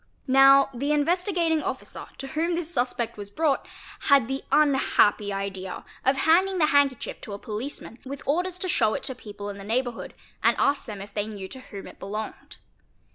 Now 0.25 0.71
the 0.73 0.91
Investigating 0.93 1.61
Officer 1.61 2.07
to 2.17 2.27
whom 2.29 2.55
this 2.55 2.73
suspect 2.73 3.17
was 3.17 3.29
brought 3.29 3.67
had 4.09 4.27
the 4.27 4.43
unhappy 4.51 5.31
idea 5.31 5.85
of 6.03 6.15
handing 6.17 6.57
the 6.57 6.65
handkerchief 6.65 7.21
to 7.21 7.33
a 7.33 7.37
policeman 7.37 7.99
with 8.03 8.23
orders 8.25 8.57
to 8.57 8.67
show 8.67 8.95
it 8.95 9.03
to 9.03 9.13
people 9.13 9.49
in 9.51 9.59
the 9.59 9.63
neighbourhood 9.63 10.15
and 10.41 10.55
ask 10.57 10.85
them 10.85 11.01
if 11.01 11.13
they 11.13 11.27
knew 11.27 11.47
to 11.49 11.59
whom 11.59 11.85
it 11.85 11.99
belonged. 11.99 12.57